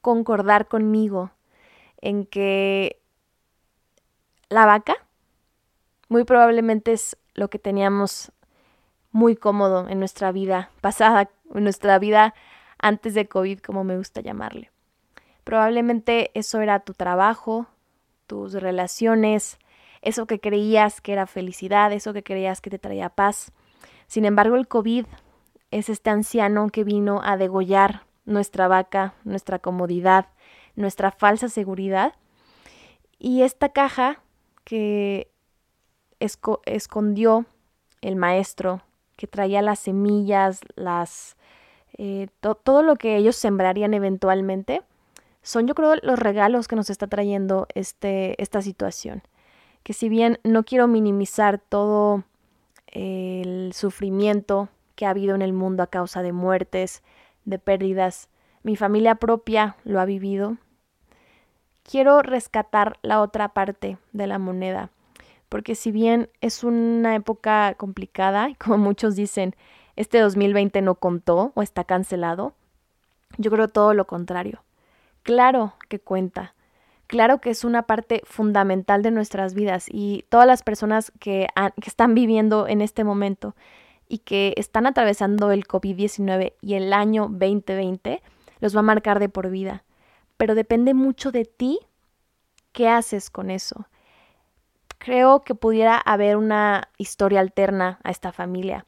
concordar 0.00 0.68
conmigo 0.68 1.32
en 2.00 2.24
que 2.24 3.00
la 4.48 4.64
vaca 4.64 4.94
muy 6.08 6.22
probablemente 6.22 6.92
es 6.92 7.16
lo 7.34 7.50
que 7.50 7.58
teníamos 7.58 8.30
muy 9.10 9.34
cómodo 9.34 9.88
en 9.88 9.98
nuestra 9.98 10.30
vida 10.30 10.70
pasada, 10.80 11.30
en 11.52 11.64
nuestra 11.64 11.98
vida 11.98 12.32
antes 12.78 13.14
de 13.14 13.26
COVID, 13.26 13.58
como 13.58 13.82
me 13.82 13.96
gusta 13.96 14.20
llamarle. 14.20 14.70
Probablemente 15.44 16.30
eso 16.34 16.60
era 16.60 16.80
tu 16.80 16.94
trabajo, 16.94 17.66
tus 18.26 18.54
relaciones, 18.54 19.58
eso 20.00 20.26
que 20.26 20.40
creías 20.40 21.00
que 21.00 21.12
era 21.12 21.26
felicidad, 21.26 21.92
eso 21.92 22.12
que 22.12 22.22
creías 22.22 22.60
que 22.60 22.70
te 22.70 22.78
traía 22.78 23.08
paz. 23.08 23.52
Sin 24.06 24.24
embargo, 24.24 24.56
el 24.56 24.68
COVID 24.68 25.06
es 25.70 25.88
este 25.88 26.10
anciano 26.10 26.68
que 26.68 26.84
vino 26.84 27.20
a 27.24 27.36
degollar 27.36 28.02
nuestra 28.24 28.68
vaca, 28.68 29.14
nuestra 29.24 29.58
comodidad, 29.58 30.26
nuestra 30.76 31.10
falsa 31.10 31.48
seguridad. 31.48 32.14
Y 33.18 33.42
esta 33.42 33.70
caja 33.70 34.20
que 34.64 35.30
escondió 36.18 37.46
el 38.00 38.16
maestro, 38.16 38.82
que 39.16 39.26
traía 39.26 39.62
las 39.62 39.78
semillas, 39.78 40.60
las, 40.74 41.36
eh, 41.96 42.28
todo 42.40 42.82
lo 42.82 42.96
que 42.96 43.16
ellos 43.16 43.36
sembrarían 43.36 43.94
eventualmente, 43.94 44.82
son 45.42 45.66
yo 45.66 45.74
creo 45.74 45.96
los 46.02 46.18
regalos 46.18 46.68
que 46.68 46.76
nos 46.76 46.90
está 46.90 47.06
trayendo 47.06 47.66
este, 47.74 48.40
esta 48.40 48.62
situación. 48.62 49.22
Que 49.82 49.92
si 49.92 50.08
bien 50.08 50.38
no 50.44 50.64
quiero 50.64 50.86
minimizar 50.86 51.58
todo 51.58 52.24
el 52.86 53.72
sufrimiento 53.74 54.68
que 54.94 55.06
ha 55.06 55.10
habido 55.10 55.34
en 55.34 55.42
el 55.42 55.52
mundo 55.52 55.82
a 55.82 55.88
causa 55.88 56.22
de 56.22 56.32
muertes, 56.32 57.02
de 57.44 57.58
pérdidas, 57.58 58.28
mi 58.62 58.76
familia 58.76 59.16
propia 59.16 59.76
lo 59.84 60.00
ha 60.00 60.04
vivido, 60.04 60.56
quiero 61.82 62.22
rescatar 62.22 62.98
la 63.02 63.20
otra 63.20 63.48
parte 63.48 63.98
de 64.12 64.26
la 64.26 64.38
moneda. 64.38 64.90
Porque 65.48 65.74
si 65.74 65.90
bien 65.90 66.30
es 66.40 66.62
una 66.62 67.16
época 67.16 67.74
complicada, 67.74 68.50
como 68.64 68.78
muchos 68.78 69.16
dicen, 69.16 69.56
este 69.96 70.20
2020 70.20 70.80
no 70.82 70.94
contó 70.94 71.52
o 71.54 71.62
está 71.62 71.84
cancelado, 71.84 72.54
yo 73.38 73.50
creo 73.50 73.68
todo 73.68 73.94
lo 73.94 74.06
contrario. 74.06 74.62
Claro 75.22 75.74
que 75.88 76.00
cuenta. 76.00 76.54
Claro 77.06 77.40
que 77.40 77.50
es 77.50 77.64
una 77.64 77.82
parte 77.82 78.22
fundamental 78.24 79.02
de 79.02 79.10
nuestras 79.10 79.54
vidas 79.54 79.86
y 79.90 80.24
todas 80.30 80.46
las 80.46 80.62
personas 80.62 81.12
que, 81.20 81.46
están 81.84 82.14
viviendo 82.14 82.66
en 82.66 82.80
este 82.80 83.04
momento 83.04 83.54
y 84.08 84.18
que 84.18 84.54
están 84.56 84.86
atravesando 84.86 85.52
el 85.52 85.66
COVID-19 85.66 86.54
y 86.62 86.74
el 86.74 86.92
año 86.92 87.28
2020 87.28 88.22
los 88.60 88.74
va 88.74 88.80
a 88.80 88.84
marcar 88.84 89.20
de 89.20 89.28
por 89.28 89.50
vida. 89.50 89.84
Pero 90.38 90.54
depende 90.54 90.94
mucho 90.94 91.32
de 91.32 91.44
ti 91.44 91.80
qué 92.72 92.88
haces 92.88 93.28
con 93.28 93.50
eso. 93.50 93.86
Creo 94.96 95.42
que 95.42 95.54
pudiera 95.54 95.98
haber 95.98 96.36
una 96.36 96.88
historia 96.96 97.40
alterna 97.40 98.00
a 98.04 98.10
esta 98.10 98.32
familia. 98.32 98.86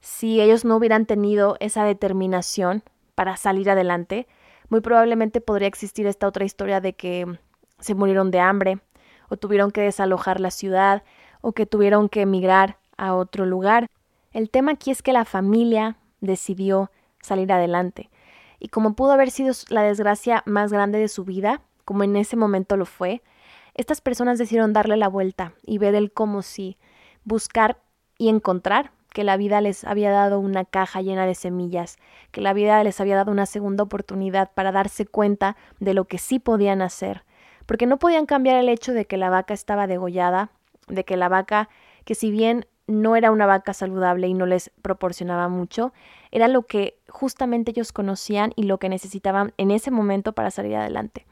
Si 0.00 0.40
ellos 0.40 0.64
no 0.64 0.76
hubieran 0.76 1.06
tenido 1.06 1.56
esa 1.60 1.84
determinación 1.84 2.82
para 3.14 3.36
salir 3.36 3.70
adelante, 3.70 4.26
muy 4.68 4.80
probablemente 4.80 5.40
podría 5.40 5.68
existir 5.68 6.06
esta 6.06 6.26
otra 6.26 6.44
historia 6.44 6.80
de 6.80 6.94
que 6.94 7.38
se 7.78 7.94
murieron 7.94 8.30
de 8.30 8.40
hambre 8.40 8.78
o 9.28 9.36
tuvieron 9.36 9.70
que 9.70 9.82
desalojar 9.82 10.40
la 10.40 10.50
ciudad 10.50 11.02
o 11.40 11.52
que 11.52 11.66
tuvieron 11.66 12.08
que 12.08 12.22
emigrar 12.22 12.78
a 12.96 13.14
otro 13.14 13.46
lugar. 13.46 13.88
El 14.32 14.50
tema 14.50 14.72
aquí 14.72 14.90
es 14.90 15.02
que 15.02 15.12
la 15.12 15.24
familia 15.24 15.96
decidió 16.20 16.90
salir 17.20 17.52
adelante 17.52 18.10
y 18.58 18.68
como 18.68 18.94
pudo 18.94 19.12
haber 19.12 19.30
sido 19.30 19.52
la 19.68 19.82
desgracia 19.82 20.42
más 20.46 20.72
grande 20.72 20.98
de 20.98 21.08
su 21.08 21.24
vida, 21.24 21.60
como 21.84 22.04
en 22.04 22.16
ese 22.16 22.36
momento 22.36 22.76
lo 22.76 22.86
fue, 22.86 23.22
estas 23.74 24.00
personas 24.00 24.38
decidieron 24.38 24.72
darle 24.72 24.96
la 24.96 25.08
vuelta 25.08 25.52
y 25.62 25.78
ver 25.78 25.94
el 25.94 26.10
cómo 26.12 26.42
si 26.42 26.78
buscar 27.24 27.78
y 28.18 28.28
encontrar 28.28 28.92
que 29.16 29.24
la 29.24 29.38
vida 29.38 29.62
les 29.62 29.82
había 29.84 30.10
dado 30.10 30.38
una 30.38 30.66
caja 30.66 31.00
llena 31.00 31.24
de 31.24 31.34
semillas, 31.34 31.96
que 32.32 32.42
la 32.42 32.52
vida 32.52 32.84
les 32.84 33.00
había 33.00 33.16
dado 33.16 33.32
una 33.32 33.46
segunda 33.46 33.82
oportunidad 33.82 34.50
para 34.52 34.72
darse 34.72 35.06
cuenta 35.06 35.56
de 35.80 35.94
lo 35.94 36.04
que 36.04 36.18
sí 36.18 36.38
podían 36.38 36.82
hacer, 36.82 37.24
porque 37.64 37.86
no 37.86 37.98
podían 37.98 38.26
cambiar 38.26 38.56
el 38.56 38.68
hecho 38.68 38.92
de 38.92 39.06
que 39.06 39.16
la 39.16 39.30
vaca 39.30 39.54
estaba 39.54 39.86
degollada, 39.86 40.50
de 40.88 41.06
que 41.06 41.16
la 41.16 41.30
vaca, 41.30 41.70
que 42.04 42.14
si 42.14 42.30
bien 42.30 42.66
no 42.86 43.16
era 43.16 43.30
una 43.30 43.46
vaca 43.46 43.72
saludable 43.72 44.28
y 44.28 44.34
no 44.34 44.44
les 44.44 44.70
proporcionaba 44.82 45.48
mucho, 45.48 45.94
era 46.30 46.46
lo 46.46 46.66
que 46.66 46.98
justamente 47.08 47.70
ellos 47.70 47.92
conocían 47.92 48.52
y 48.54 48.64
lo 48.64 48.76
que 48.76 48.90
necesitaban 48.90 49.54
en 49.56 49.70
ese 49.70 49.90
momento 49.90 50.34
para 50.34 50.50
salir 50.50 50.76
adelante. 50.76 51.24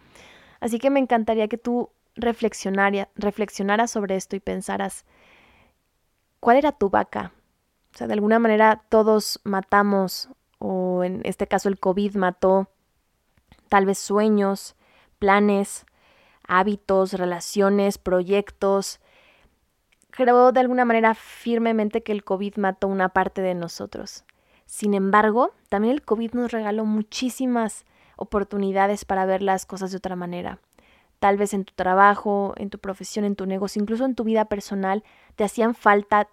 Así 0.58 0.78
que 0.78 0.88
me 0.88 1.00
encantaría 1.00 1.48
que 1.48 1.58
tú 1.58 1.90
reflexionaras 2.16 3.90
sobre 3.90 4.16
esto 4.16 4.36
y 4.36 4.40
pensaras, 4.40 5.04
¿cuál 6.40 6.56
era 6.56 6.72
tu 6.72 6.88
vaca? 6.88 7.34
O 7.94 7.96
sea, 7.96 8.08
de 8.08 8.14
alguna 8.14 8.40
manera 8.40 8.82
todos 8.88 9.40
matamos, 9.44 10.28
o 10.58 11.04
en 11.04 11.20
este 11.24 11.46
caso 11.46 11.68
el 11.68 11.78
COVID 11.78 12.16
mató 12.16 12.68
tal 13.68 13.86
vez 13.86 13.98
sueños, 13.98 14.74
planes, 15.18 15.86
hábitos, 16.46 17.12
relaciones, 17.12 17.98
proyectos. 17.98 19.00
Creo 20.10 20.50
de 20.50 20.60
alguna 20.60 20.84
manera 20.84 21.14
firmemente 21.14 22.02
que 22.02 22.12
el 22.12 22.24
COVID 22.24 22.56
mató 22.56 22.88
una 22.88 23.10
parte 23.10 23.42
de 23.42 23.54
nosotros. 23.54 24.24
Sin 24.66 24.94
embargo, 24.94 25.52
también 25.68 25.94
el 25.94 26.02
COVID 26.02 26.32
nos 26.32 26.50
regaló 26.50 26.84
muchísimas 26.84 27.84
oportunidades 28.16 29.04
para 29.04 29.26
ver 29.26 29.42
las 29.42 29.66
cosas 29.66 29.92
de 29.92 29.98
otra 29.98 30.16
manera. 30.16 30.58
Tal 31.20 31.36
vez 31.36 31.54
en 31.54 31.64
tu 31.64 31.72
trabajo, 31.74 32.54
en 32.56 32.70
tu 32.70 32.78
profesión, 32.78 33.24
en 33.24 33.36
tu 33.36 33.46
negocio, 33.46 33.80
incluso 33.80 34.04
en 34.04 34.14
tu 34.14 34.24
vida 34.24 34.46
personal, 34.46 35.04
te 35.36 35.44
hacían 35.44 35.74
falta 35.74 36.28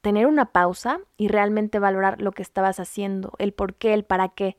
tener 0.00 0.26
una 0.26 0.46
pausa 0.46 1.00
y 1.16 1.28
realmente 1.28 1.78
valorar 1.78 2.20
lo 2.20 2.32
que 2.32 2.42
estabas 2.42 2.80
haciendo, 2.80 3.32
el 3.38 3.52
por 3.52 3.74
qué, 3.74 3.94
el 3.94 4.04
para 4.04 4.28
qué. 4.28 4.56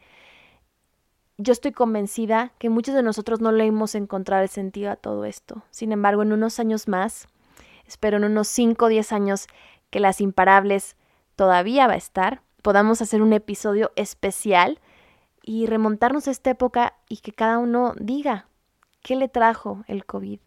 Yo 1.38 1.53
estoy 1.53 1.71
convencida 1.71 2.51
que 2.60 2.69
muchos 2.69 2.93
de 2.93 3.03
nosotros 3.03 3.41
no 3.41 3.51
le 3.51 3.65
hemos 3.65 3.95
encontrado 3.95 4.43
el 4.43 4.50
sentido 4.50 4.91
a 4.91 4.95
todo 4.95 5.25
esto. 5.25 5.63
Sin 5.71 5.91
embargo, 5.91 6.21
en 6.21 6.33
unos 6.33 6.60
años 6.60 6.88
más, 6.88 7.27
espero 7.88 8.17
en 8.17 8.25
unos 8.25 8.48
5 8.50 8.86
o 8.86 8.89
10 8.89 9.12
años 9.12 9.48
que 9.89 10.00
las 10.00 10.21
imparables 10.21 10.95
todavía 11.36 11.88
va 11.88 11.93
a 11.93 11.98
estar, 11.98 12.41
podamos 12.62 13.01
hacer 13.01 13.24
un 13.24 13.33
episodio 13.33 13.91
especial 13.95 14.79
y 15.41 15.65
remontarnos 15.65 16.27
a 16.27 16.31
esta 16.31 16.51
época 16.51 16.93
y 17.10 17.17
que 17.17 17.31
cada 17.31 17.57
uno 17.57 17.93
diga 18.00 18.45
qué 19.01 19.15
le 19.15 19.27
trajo 19.27 19.83
el 19.88 20.05
COVID. 20.05 20.39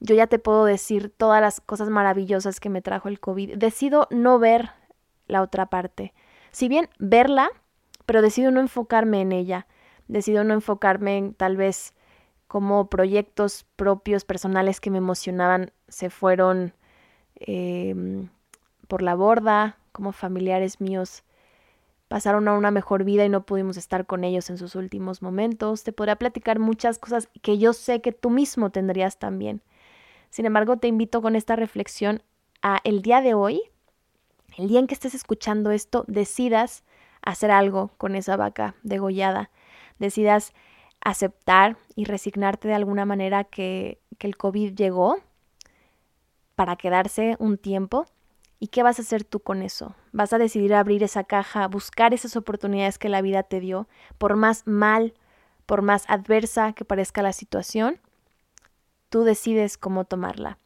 Yo 0.00 0.14
ya 0.14 0.26
te 0.26 0.38
puedo 0.38 0.64
decir 0.64 1.10
todas 1.10 1.40
las 1.40 1.60
cosas 1.60 1.90
maravillosas 1.90 2.60
que 2.60 2.68
me 2.68 2.82
trajo 2.82 3.08
el 3.08 3.20
COVID. 3.20 3.56
Decido 3.56 4.06
no 4.10 4.38
ver 4.38 4.70
la 5.26 5.42
otra 5.42 5.66
parte. 5.66 6.14
Si 6.50 6.68
bien 6.68 6.88
verla, 6.98 7.50
pero 8.06 8.22
decido 8.22 8.50
no 8.50 8.60
enfocarme 8.60 9.20
en 9.20 9.32
ella. 9.32 9.66
Decido 10.06 10.44
no 10.44 10.54
enfocarme 10.54 11.18
en 11.18 11.34
tal 11.34 11.56
vez 11.56 11.94
como 12.46 12.88
proyectos 12.88 13.66
propios, 13.76 14.24
personales 14.24 14.80
que 14.80 14.90
me 14.90 14.98
emocionaban, 14.98 15.72
se 15.88 16.08
fueron 16.08 16.72
em, 17.34 18.30
por 18.86 19.02
la 19.02 19.14
borda, 19.14 19.76
como 19.92 20.12
familiares 20.12 20.80
míos 20.80 21.24
pasaron 22.08 22.48
a 22.48 22.54
una 22.54 22.70
mejor 22.70 23.04
vida 23.04 23.24
y 23.24 23.28
no 23.28 23.44
pudimos 23.44 23.76
estar 23.76 24.06
con 24.06 24.24
ellos 24.24 24.50
en 24.50 24.58
sus 24.58 24.74
últimos 24.74 25.22
momentos. 25.22 25.84
Te 25.84 25.92
podría 25.92 26.16
platicar 26.16 26.58
muchas 26.58 26.98
cosas 26.98 27.28
que 27.42 27.58
yo 27.58 27.74
sé 27.74 28.00
que 28.00 28.12
tú 28.12 28.30
mismo 28.30 28.70
tendrías 28.70 29.18
también. 29.18 29.62
Sin 30.30 30.46
embargo, 30.46 30.76
te 30.76 30.88
invito 30.88 31.22
con 31.22 31.36
esta 31.36 31.56
reflexión 31.56 32.22
a 32.62 32.80
el 32.84 33.02
día 33.02 33.20
de 33.20 33.34
hoy, 33.34 33.62
el 34.56 34.68
día 34.68 34.80
en 34.80 34.86
que 34.86 34.94
estés 34.94 35.14
escuchando 35.14 35.70
esto, 35.70 36.04
decidas 36.08 36.84
hacer 37.22 37.50
algo 37.50 37.90
con 37.98 38.14
esa 38.14 38.36
vaca 38.36 38.74
degollada, 38.82 39.50
decidas 39.98 40.52
aceptar 41.00 41.76
y 41.94 42.04
resignarte 42.04 42.68
de 42.68 42.74
alguna 42.74 43.04
manera 43.04 43.44
que, 43.44 44.00
que 44.18 44.26
el 44.26 44.36
COVID 44.36 44.74
llegó 44.74 45.18
para 46.54 46.76
quedarse 46.76 47.36
un 47.38 47.56
tiempo. 47.56 48.06
¿Y 48.60 48.68
qué 48.68 48.82
vas 48.82 48.98
a 48.98 49.02
hacer 49.02 49.22
tú 49.22 49.38
con 49.38 49.62
eso? 49.62 49.94
¿Vas 50.10 50.32
a 50.32 50.38
decidir 50.38 50.74
abrir 50.74 51.04
esa 51.04 51.22
caja, 51.22 51.68
buscar 51.68 52.12
esas 52.12 52.34
oportunidades 52.34 52.98
que 52.98 53.08
la 53.08 53.22
vida 53.22 53.44
te 53.44 53.60
dio, 53.60 53.86
por 54.18 54.34
más 54.34 54.66
mal, 54.66 55.14
por 55.66 55.82
más 55.82 56.04
adversa 56.08 56.72
que 56.72 56.84
parezca 56.84 57.22
la 57.22 57.32
situación? 57.32 58.00
Tú 59.08 59.24
decides 59.24 59.78
cómo 59.78 60.04
tomarla. 60.04 60.58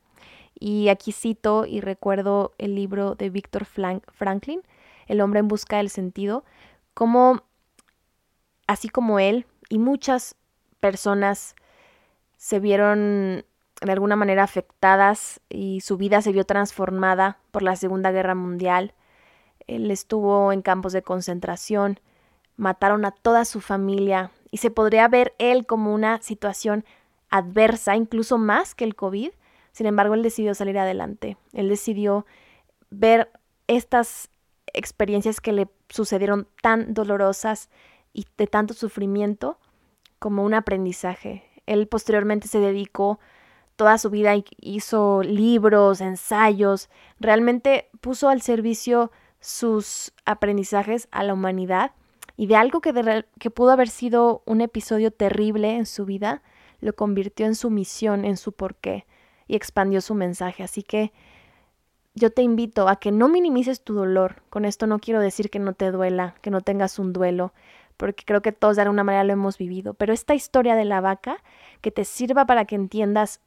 Y 0.59 0.89
aquí 0.89 1.13
cito 1.13 1.67
y 1.67 1.81
recuerdo 1.81 2.53
el 2.59 2.75
libro 2.75 3.15
de 3.15 3.31
Víctor 3.31 3.65
Franklin, 3.65 4.63
El 5.07 5.21
hombre 5.21 5.41
en 5.41 5.49
busca 5.49 5.79
del 5.79 5.91
sentido, 5.91 6.45
como 6.95 7.43
así 8.67 8.89
como 8.89 9.19
él 9.19 9.47
y 9.69 9.79
muchas 9.79 10.37
personas 10.81 11.57
se 12.37 12.61
vieron 12.61 13.45
de 13.81 13.93
alguna 13.93 14.17
manera 14.17 14.45
afectadas 14.45 15.41
y 15.49 15.81
su 15.81 15.97
vida 15.97 16.23
se 16.23 16.33
vio 16.33 16.45
transformada 16.45 17.39
por 17.51 17.63
la 17.63 17.77
Segunda 17.77 18.13
Guerra 18.13 18.35
Mundial. 18.35 18.95
Él 19.67 19.91
estuvo 19.91 20.53
en 20.53 20.63
campos 20.63 20.93
de 20.93 21.03
concentración, 21.03 22.01
mataron 22.57 23.05
a 23.05 23.11
toda 23.11 23.45
su 23.45 23.61
familia 23.61 24.31
y 24.51 24.59
se 24.59 24.71
podría 24.71 25.09
ver 25.09 25.35
él 25.39 25.67
como 25.67 25.95
una 25.95 26.21
situación 26.23 26.85
adversa, 27.33 27.97
incluso 27.97 28.39
más 28.39 28.77
que 28.77 28.85
el 28.85 28.95
COVID. 28.95 29.31
Sin 29.73 29.87
embargo, 29.87 30.15
él 30.15 30.23
decidió 30.23 30.55
salir 30.55 30.79
adelante. 30.79 31.37
Él 31.53 31.69
decidió 31.69 32.27
ver 32.91 33.33
estas 33.67 34.31
experiencias 34.73 35.41
que 35.41 35.53
le 35.53 35.69
sucedieron 35.89 36.47
tan 36.63 36.95
dolorosas 36.95 37.71
y 38.13 38.27
de 38.39 38.47
tanto 38.47 38.75
sufrimiento 38.75 39.59
como 40.19 40.45
un 40.45 40.55
aprendizaje. 40.55 41.43
Él 41.67 41.89
posteriormente 41.89 42.49
se 42.49 42.61
dedicó 42.61 43.19
toda 43.77 43.99
su 43.99 44.11
vida 44.11 44.35
hizo 44.59 45.23
libros, 45.23 46.01
ensayos, 46.01 46.91
realmente 47.19 47.89
puso 48.01 48.29
al 48.29 48.43
servicio 48.43 49.11
sus 49.41 50.13
aprendizajes 50.25 51.09
a 51.11 51.25
la 51.25 51.33
humanidad 51.33 51.93
y 52.37 52.47
de 52.47 52.57
algo 52.57 52.81
que, 52.81 53.25
que 53.39 53.51
pudo 53.51 53.71
haber 53.73 53.89
sido 53.89 54.43
un 54.47 54.61
episodio 54.61 55.11
terrible 55.11 55.77
en 55.77 55.87
su 55.87 56.05
vida, 56.05 56.43
lo 56.83 56.95
convirtió 56.95 57.47
en 57.47 57.55
su 57.55 57.71
misión, 57.71 58.27
en 58.27 58.37
su 58.37 58.53
porqué 58.53 59.07
y 59.47 59.55
expandió 59.57 60.01
su 60.01 60.15
mensaje. 60.15 60.63
Así 60.63 60.83
que 60.83 61.13
yo 62.15 62.31
te 62.31 62.43
invito 62.43 62.89
a 62.89 62.97
que 62.97 63.13
no 63.13 63.29
minimices 63.29 63.83
tu 63.83 63.95
dolor. 63.95 64.43
Con 64.51 64.65
esto 64.65 64.87
no 64.87 64.99
quiero 64.99 65.21
decir 65.21 65.49
que 65.49 65.61
no 65.61 65.73
te 65.73 65.91
duela, 65.91 66.35
que 66.43 66.51
no 66.51 66.61
tengas 66.61 66.99
un 66.99 67.13
duelo, 67.13 67.55
porque 67.97 68.25
creo 68.25 68.43
que 68.43 68.53
todos 68.53 68.77
de 68.77 68.83
alguna 68.83 69.05
manera 69.05 69.25
lo 69.25 69.33
hemos 69.33 69.59
vivido. 69.59 69.95
Pero 69.95 70.13
esta 70.13 70.35
historia 70.35 70.75
de 70.75 70.85
la 70.85 71.01
vaca, 71.01 71.37
que 71.81 71.93
te 71.93 72.05
sirva 72.05 72.47
para 72.47 72.65
que 72.65 72.75
entiendas 72.75 73.41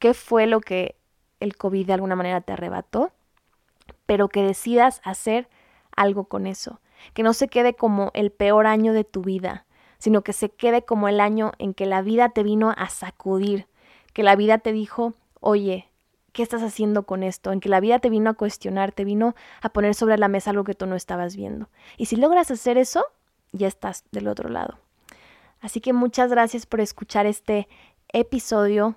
qué 0.00 0.12
fue 0.12 0.46
lo 0.46 0.60
que 0.60 0.96
el 1.38 1.56
COVID 1.56 1.86
de 1.86 1.92
alguna 1.92 2.16
manera 2.16 2.40
te 2.40 2.52
arrebató, 2.52 3.12
pero 4.06 4.28
que 4.28 4.42
decidas 4.42 5.00
hacer 5.04 5.48
algo 5.94 6.24
con 6.24 6.48
eso, 6.48 6.80
que 7.14 7.22
no 7.22 7.32
se 7.32 7.46
quede 7.46 7.74
como 7.74 8.10
el 8.14 8.32
peor 8.32 8.66
año 8.66 8.92
de 8.92 9.04
tu 9.04 9.22
vida, 9.22 9.66
sino 10.02 10.22
que 10.22 10.32
se 10.32 10.48
quede 10.48 10.82
como 10.82 11.06
el 11.06 11.20
año 11.20 11.52
en 11.58 11.74
que 11.74 11.86
la 11.86 12.02
vida 12.02 12.30
te 12.30 12.42
vino 12.42 12.74
a 12.76 12.88
sacudir, 12.88 13.68
que 14.12 14.24
la 14.24 14.34
vida 14.34 14.58
te 14.58 14.72
dijo, 14.72 15.14
oye, 15.38 15.86
¿qué 16.32 16.42
estás 16.42 16.64
haciendo 16.64 17.04
con 17.04 17.22
esto? 17.22 17.52
En 17.52 17.60
que 17.60 17.68
la 17.68 17.78
vida 17.78 18.00
te 18.00 18.10
vino 18.10 18.30
a 18.30 18.34
cuestionar, 18.34 18.90
te 18.90 19.04
vino 19.04 19.36
a 19.60 19.68
poner 19.68 19.94
sobre 19.94 20.18
la 20.18 20.26
mesa 20.26 20.50
algo 20.50 20.64
que 20.64 20.74
tú 20.74 20.86
no 20.86 20.96
estabas 20.96 21.36
viendo. 21.36 21.68
Y 21.98 22.06
si 22.06 22.16
logras 22.16 22.50
hacer 22.50 22.78
eso, 22.78 23.04
ya 23.52 23.68
estás 23.68 24.02
del 24.10 24.26
otro 24.26 24.48
lado. 24.48 24.76
Así 25.60 25.80
que 25.80 25.92
muchas 25.92 26.30
gracias 26.30 26.66
por 26.66 26.80
escuchar 26.80 27.26
este 27.26 27.68
episodio 28.08 28.96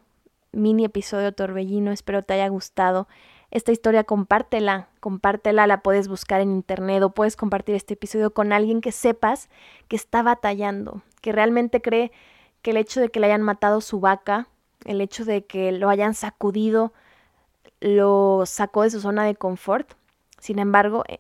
mini 0.54 0.86
episodio 0.86 1.34
Torbellino. 1.34 1.92
Espero 1.92 2.24
te 2.24 2.34
haya 2.34 2.48
gustado. 2.48 3.08
Esta 3.52 3.72
historia 3.72 4.04
compártela, 4.04 4.90
compártela, 5.00 5.68
la 5.68 5.82
puedes 5.82 6.08
buscar 6.08 6.42
en 6.42 6.52
internet 6.52 7.04
o 7.04 7.12
puedes 7.12 7.36
compartir 7.36 7.76
este 7.76 7.94
episodio 7.94 8.34
con 8.34 8.52
alguien 8.52 8.82
que 8.82 8.92
sepas 8.92 9.50
que 9.88 9.96
está 9.96 10.24
batallando, 10.24 11.02
que 11.22 11.32
realmente 11.32 11.82
cree 11.82 12.12
que 12.62 12.72
el 12.72 12.78
hecho 12.78 13.00
de 13.00 13.10
que 13.10 13.20
le 13.20 13.28
hayan 13.28 13.44
matado 13.44 13.82
su 13.82 14.00
vaca, 14.00 14.48
el 14.86 15.02
hecho 15.02 15.26
de 15.26 15.46
que 15.46 15.72
lo 15.72 15.90
hayan 15.90 16.14
sacudido, 16.14 16.94
lo 17.80 18.44
sacó 18.46 18.84
de 18.84 18.90
su 18.90 19.02
zona 19.02 19.24
de 19.26 19.36
confort. 19.36 19.94
Sin 20.40 20.60
embargo, 20.60 21.04
eh, 21.08 21.20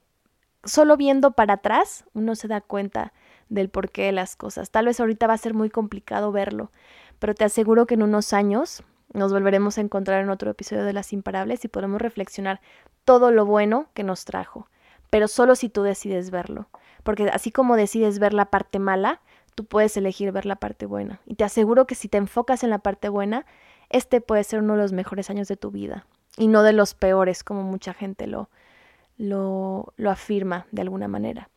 solo 0.63 0.97
viendo 0.97 1.31
para 1.31 1.55
atrás 1.55 2.05
uno 2.13 2.35
se 2.35 2.47
da 2.47 2.61
cuenta 2.61 3.13
del 3.49 3.69
porqué 3.69 4.03
de 4.03 4.11
las 4.11 4.35
cosas. 4.35 4.71
Tal 4.71 4.85
vez 4.85 4.99
ahorita 4.99 5.27
va 5.27 5.33
a 5.33 5.37
ser 5.37 5.53
muy 5.53 5.69
complicado 5.69 6.31
verlo, 6.31 6.71
pero 7.19 7.35
te 7.35 7.45
aseguro 7.45 7.85
que 7.85 7.93
en 7.93 8.03
unos 8.03 8.33
años 8.33 8.83
nos 9.15 9.31
volveremos 9.31 9.77
a 9.77 9.81
encontrar 9.81 10.21
en 10.21 10.29
otro 10.29 10.51
episodio 10.51 10.83
de 10.83 10.93
Las 10.93 11.13
Imparables 11.13 11.63
y 11.65 11.67
podremos 11.67 12.01
reflexionar 12.01 12.61
todo 13.05 13.31
lo 13.31 13.45
bueno 13.45 13.87
que 13.93 14.03
nos 14.03 14.25
trajo, 14.25 14.67
pero 15.09 15.27
solo 15.27 15.55
si 15.55 15.69
tú 15.69 15.83
decides 15.83 16.31
verlo, 16.31 16.67
porque 17.03 17.29
así 17.29 17.51
como 17.51 17.75
decides 17.75 18.19
ver 18.19 18.33
la 18.33 18.45
parte 18.45 18.79
mala, 18.79 19.21
tú 19.55 19.65
puedes 19.65 19.95
elegir 19.97 20.31
ver 20.31 20.45
la 20.45 20.57
parte 20.57 20.85
buena. 20.85 21.21
Y 21.25 21.35
te 21.35 21.43
aseguro 21.43 21.87
que 21.87 21.95
si 21.95 22.09
te 22.09 22.17
enfocas 22.17 22.63
en 22.63 22.69
la 22.69 22.79
parte 22.79 23.09
buena, 23.09 23.45
este 23.89 24.21
puede 24.21 24.43
ser 24.43 24.59
uno 24.59 24.73
de 24.73 24.81
los 24.81 24.91
mejores 24.91 25.29
años 25.29 25.47
de 25.47 25.57
tu 25.57 25.71
vida 25.71 26.05
y 26.37 26.47
no 26.47 26.63
de 26.63 26.73
los 26.73 26.93
peores 26.93 27.43
como 27.43 27.63
mucha 27.63 27.93
gente 27.93 28.27
lo, 28.27 28.49
lo, 29.17 29.93
lo 29.95 30.11
afirma 30.11 30.67
de 30.71 30.81
alguna 30.81 31.07
manera. 31.07 31.49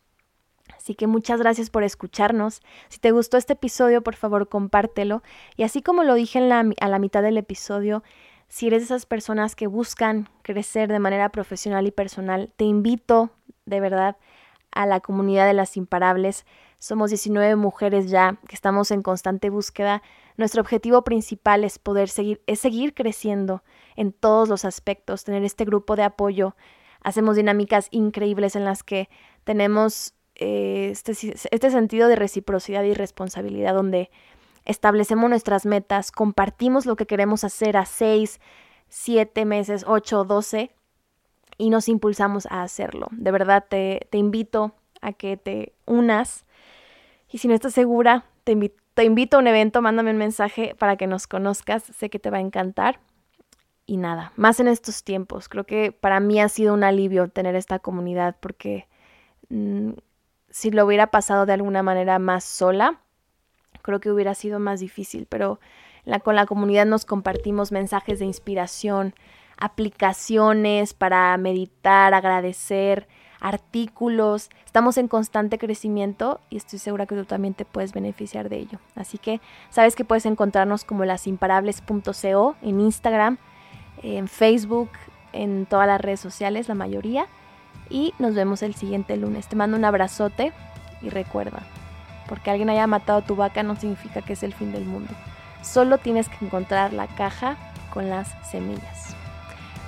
Así 0.89 0.95
que 0.95 1.07
muchas 1.07 1.39
gracias 1.39 1.69
por 1.69 1.83
escucharnos. 1.83 2.63
Si 2.89 2.99
te 2.99 3.11
gustó 3.11 3.37
este 3.37 3.53
episodio, 3.53 4.01
por 4.01 4.17
favor, 4.17 4.49
compártelo. 4.49 5.23
Y 5.55 5.65
así 5.65 5.83
como 5.83 6.03
lo 6.03 6.15
dije 6.15 6.39
en 6.39 6.49
la, 6.49 6.65
a 6.81 6.89
la 6.89 6.99
mitad 6.99 7.23
del 7.23 7.37
episodio, 7.37 8.03
si 8.49 8.69
eres 8.69 8.81
de 8.81 8.85
esas 8.87 9.05
personas 9.05 9.55
que 9.55 9.67
buscan 9.67 10.31
crecer 10.41 10.91
de 10.91 10.99
manera 10.99 11.29
profesional 11.29 11.87
y 11.87 11.91
personal, 11.91 12.55
te 12.57 12.65
invito 12.65 13.29
de 13.67 13.81
verdad 13.81 14.17
a 14.71 14.87
la 14.87 15.01
comunidad 15.01 15.47
de 15.47 15.53
las 15.53 15.77
imparables. 15.77 16.47
Somos 16.79 17.11
19 17.11 17.55
mujeres 17.57 18.09
ya 18.09 18.39
que 18.49 18.55
estamos 18.55 18.91
en 18.91 19.03
constante 19.03 19.51
búsqueda. 19.51 20.03
Nuestro 20.39 20.63
objetivo 20.63 21.05
principal 21.05 21.65
es 21.65 21.79
poder 21.79 22.09
seguir, 22.09 22.41
es 22.47 22.61
seguir 22.61 22.95
creciendo 22.95 23.63
en 23.95 24.15
todos 24.15 24.49
los 24.49 24.65
aspectos, 24.65 25.25
tener 25.25 25.45
este 25.45 25.67
grupo 25.67 25.97
de 25.97 26.05
apoyo. 26.05 26.57
Hacemos 27.03 27.37
dinámicas 27.37 27.89
increíbles 27.91 28.57
en 28.57 28.65
las 28.65 28.83
que 28.83 29.11
tenemos 29.45 30.15
eh, 30.39 30.89
este, 30.91 31.13
este 31.51 31.71
sentido 31.71 32.09
de 32.09 32.17
reciprocidad 32.17 32.85
y 32.85 32.95
responsabilidad 32.95 33.75
donde 33.75 34.11
establecemos 34.65 35.29
nuestras 35.29 35.67
metas, 35.67 36.13
compartimos 36.13 36.87
lo 36.87 36.97
que 36.97 37.07
queremos 37.07 37.45
hacer 37.45 37.77
a 37.77 37.87
seis, 37.87 38.41
siete 38.89 39.45
meses, 39.45 39.85
ocho, 39.87 40.25
doce 40.25 40.71
y 41.57 41.71
nos 41.71 41.89
impulsamos 41.89 42.47
a 42.47 42.63
hacerlo. 42.63 43.09
De 43.11 43.31
verdad 43.31 43.65
te, 43.69 44.07
te 44.11 44.19
invito 44.19 44.75
a 45.01 45.13
que 45.13 45.37
te 45.37 45.73
unas 45.87 46.45
y 47.31 47.39
si 47.39 47.49
no 47.49 47.55
estás 47.55 47.75
segura, 47.75 48.25
te, 48.45 48.57
te 48.95 49.05
invito 49.05 49.37
a 49.37 49.41
un 49.41 49.47
evento, 49.47 49.83
mándame 49.83 50.11
un 50.11 50.19
mensaje 50.19 50.75
para 50.79 50.97
que 50.97 51.07
nos 51.07 51.27
conozcas, 51.27 51.83
sé 51.83 52.11
que 52.11 52.19
te 52.19 52.31
va 52.31 52.39
a 52.39 52.43
encantar. 52.43 53.01
Y 53.87 53.97
nada, 53.97 54.33
más 54.37 54.61
en 54.61 54.69
estos 54.69 55.03
tiempos, 55.03 55.49
creo 55.49 55.65
que 55.65 55.93
para 55.93 56.21
mí 56.21 56.41
ha 56.41 56.49
sido 56.49 56.75
un 56.75 56.85
alivio 56.85 57.29
tener 57.29 57.55
esta 57.55 57.79
comunidad 57.79 58.37
porque 58.39 58.87
mm, 59.49 59.93
si 60.51 60.71
lo 60.71 60.85
hubiera 60.87 61.09
pasado 61.09 61.47
de 61.47 61.53
alguna 61.53 61.83
manera 61.83 62.19
más 62.19 62.45
sola, 62.45 63.01
creo 63.83 64.01
que 64.01 64.11
hubiera 64.11 64.35
sido 64.35 64.59
más 64.59 64.81
difícil, 64.81 65.27
pero 65.29 65.61
con 66.23 66.35
la 66.37 66.47
comunidad 66.47 66.87
nos 66.87 67.05
compartimos 67.05 67.73
mensajes 67.73 68.19
de 68.19 68.25
inspiración, 68.25 69.15
aplicaciones 69.59 70.95
para 70.95 71.37
meditar, 71.37 72.15
agradecer, 72.15 73.07
artículos. 73.41 74.51
Estamos 74.65 74.99
en 74.99 75.09
constante 75.09 75.59
crecimiento 75.59 76.41
y 76.51 76.57
estoy 76.57 76.79
segura 76.79 77.07
que 77.07 77.15
tú 77.15 77.25
también 77.25 77.55
te 77.55 77.65
puedes 77.65 77.93
beneficiar 77.93 78.49
de 78.49 78.59
ello. 78.59 78.79
Así 78.95 79.19
que 79.19 79.41
sabes 79.71 79.97
que 79.97 80.05
puedes 80.05 80.27
encontrarnos 80.27 80.85
como 80.85 81.05
lasimparables.co 81.05 82.57
en 82.63 82.81
Instagram, 82.81 83.39
en 84.03 84.29
Facebook, 84.29 84.91
en 85.33 85.67
todas 85.67 85.87
las 85.87 86.01
redes 86.01 86.21
sociales, 86.21 86.69
la 86.69 86.75
mayoría. 86.75 87.27
Y 87.91 88.15
nos 88.19 88.35
vemos 88.35 88.63
el 88.63 88.75
siguiente 88.75 89.17
lunes. 89.17 89.49
Te 89.49 89.57
mando 89.57 89.77
un 89.77 89.85
abrazote 89.85 90.53
y 91.03 91.09
recuerda, 91.09 91.61
porque 92.29 92.51
alguien 92.51 92.71
haya 92.71 92.87
matado 92.87 93.23
tu 93.23 93.37
vaca 93.37 93.63
no 93.63 93.77
significa 93.77 94.23
que 94.23 94.35
es 94.35 94.43
el 94.43 94.55
fin 94.55 94.73
del 94.73 94.85
mundo. 94.85 95.13
Solo 95.63 95.99
tienes 95.99 96.29
que 96.29 96.45
encontrar 96.45 96.93
la 96.93 97.07
caja 97.07 97.57
con 97.93 98.09
las 98.11 98.29
semillas. 98.51 99.15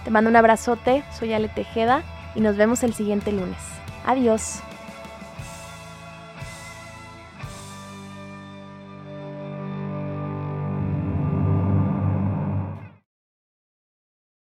Te 0.05 0.11
mando 0.11 0.31
un 0.31 0.37
abrazote, 0.37 1.05
soy 1.19 1.33
Ale 1.33 1.49
Tejeda 1.49 2.03
y 2.35 2.41
nos 2.41 2.57
vemos 2.57 2.83
el 2.83 2.95
siguiente 2.95 3.33
lunes. 3.33 3.59
Adiós. 4.07 4.63